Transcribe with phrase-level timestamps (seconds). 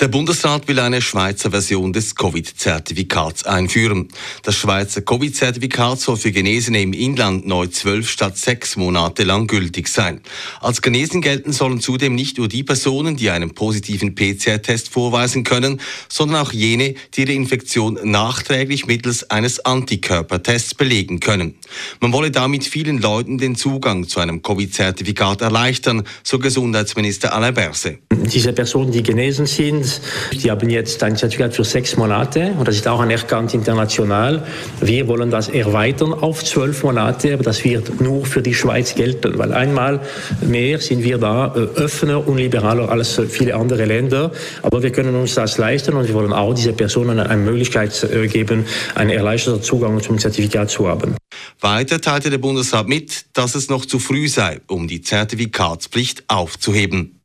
[0.00, 4.08] Der Bundesrat will eine Schweizer Version des Covid-Zertifikats einführen.
[4.42, 9.88] Das Schweizer Covid-Zertifikat soll für Genesene im Inland neu zwölf statt sechs Monate lang gültig
[9.88, 10.20] sein.
[10.60, 15.80] Als genesen gelten sollen zudem nicht nur die Personen, die einen positiven PCR-Test vorweisen können,
[16.08, 21.54] sondern auch jene, die ihre Infektion nachträglich mittels eines Antikörpertests belegen können.
[22.00, 27.98] Man wolle damit vielen Leuten den Zugang zu einem Covid-Zertifikat erleichtern, so Gesundheitsminister Alain Berse.
[28.32, 30.00] Diese Personen, die genesen sind.
[30.32, 34.46] Die haben jetzt ein Zertifikat für sechs Monate und das ist auch anerkannt international.
[34.80, 39.38] Wir wollen das erweitern auf zwölf Monate, aber das wird nur für die Schweiz gelten,
[39.38, 40.00] weil einmal
[40.40, 44.30] mehr sind wir da äh, offener und liberaler als viele andere Länder.
[44.62, 48.26] Aber wir können uns das leisten und wir wollen auch diese Personen eine Möglichkeit äh,
[48.28, 51.16] geben, einen erleichterten Zugang zum Zertifikat zu haben.
[51.64, 57.23] Weiter teilte der Bundesrat mit, dass es noch zu früh sei, um die Zertifikatspflicht aufzuheben.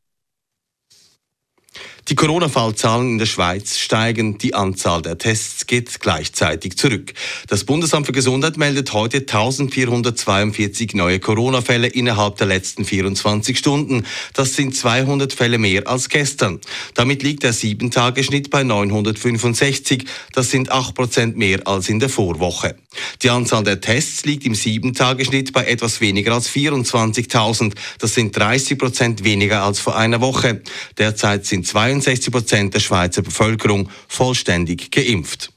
[2.10, 7.14] Die Corona-Fallzahlen in der Schweiz steigen, die Anzahl der Tests geht gleichzeitig zurück.
[7.48, 14.08] Das Bundesamt für Gesundheit meldet heute 1442 neue Corona-Fälle innerhalb der letzten 24 Stunden.
[14.34, 16.60] Das sind 200 Fälle mehr als gestern.
[16.96, 20.06] Damit liegt der 7-Tage-Schnitt bei 965.
[20.34, 22.76] Das sind 8 Prozent mehr als in der Vorwoche.
[23.22, 27.74] Die Anzahl der Tests liegt im 7-Tage-Schnitt bei etwas weniger als 24.000.
[28.00, 30.64] Das sind 30 Prozent weniger als vor einer Woche.
[30.98, 35.52] Derzeit sind 22 63 Prozent der Schweizer Bevölkerung vollständig geimpft.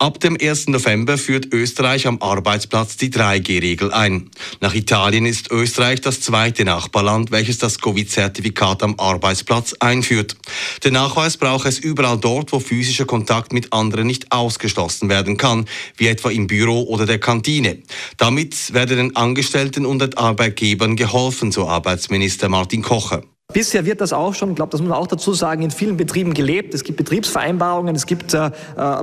[0.00, 0.68] Ab dem 1.
[0.68, 4.30] November führt Österreich am Arbeitsplatz die 3G-Regel ein.
[4.60, 10.36] Nach Italien ist Österreich das zweite Nachbarland, welches das Covid-Zertifikat am Arbeitsplatz einführt.
[10.84, 15.64] Den Nachweis braucht es überall dort, wo physischer Kontakt mit anderen nicht ausgeschlossen werden kann,
[15.96, 17.82] wie etwa im Büro oder der Kantine.
[18.18, 23.24] Damit werde den Angestellten und den Arbeitgebern geholfen, so Arbeitsminister Martin Kocher.
[23.54, 25.96] Bisher wird das auch schon, ich glaube, das muss man auch dazu sagen, in vielen
[25.96, 26.74] Betrieben gelebt.
[26.74, 28.50] Es gibt Betriebsvereinbarungen, es gibt äh,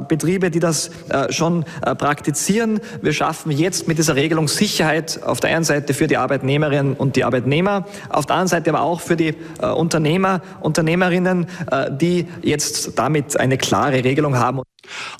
[0.07, 2.79] Betriebe, die das äh, schon äh, praktizieren.
[3.01, 7.16] Wir schaffen jetzt mit dieser Regelung Sicherheit auf der einen Seite für die Arbeitnehmerinnen und
[7.16, 12.27] die Arbeitnehmer, auf der anderen Seite aber auch für die äh, Unternehmer, Unternehmerinnen, äh, die
[12.44, 14.62] jetzt damit eine klare Regelung haben.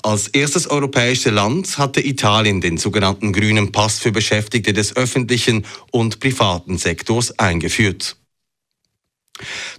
[0.04, 6.20] Als erstes europäisches Land hatte Italien den sogenannten grünen Pass für Beschäftigte des öffentlichen und
[6.20, 8.16] privaten Sektors eingeführt.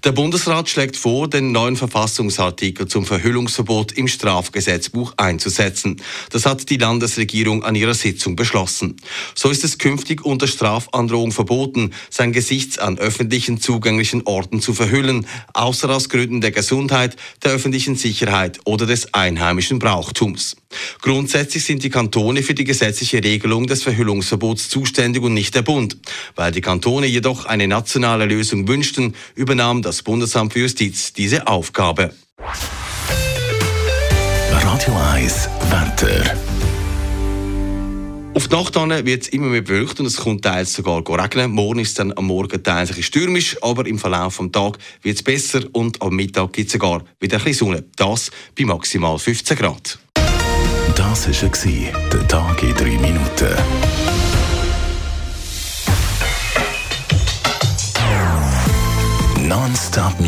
[0.03, 6.01] Der Bundesrat schlägt vor, den neuen Verfassungsartikel zum Verhüllungsverbot im Strafgesetzbuch einzusetzen.
[6.31, 8.97] Das hat die Landesregierung an ihrer Sitzung beschlossen.
[9.33, 15.25] So ist es künftig unter Strafandrohung verboten, sein Gesicht an öffentlichen zugänglichen Orten zu verhüllen,
[15.53, 20.55] außer aus Gründen der Gesundheit, der öffentlichen Sicherheit oder des einheimischen Brauchtums.
[21.01, 25.97] Grundsätzlich sind die Kantone für die gesetzliche Regelung des Verhüllungsverbots zuständig und nicht der Bund.
[26.35, 29.15] Weil die Kantone jedoch eine nationale Lösung wünschten,
[29.47, 32.13] übernahm das Bundesamt für Justiz diese Aufgabe.
[34.51, 36.35] Radio 1 Wetter.
[38.33, 41.51] Auf die Nacht wird es immer mehr bewölkt und es kommt teils sogar regnen.
[41.51, 45.15] Morgen ist es dann am Morgen teils ein stürmisch, aber im Verlauf des Tages wird
[45.15, 47.85] es besser und am Mittag gibt es sogar wieder ein bisschen Sonne.
[47.95, 49.97] Das bei maximal 15 Grad.
[50.93, 52.96] Das war der Tag in 3